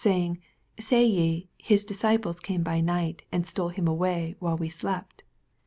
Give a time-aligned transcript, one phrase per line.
[0.03, 0.41] 18 Baying,
[0.79, 5.21] Say ye, His disciples came by night, and stole him away while we slept.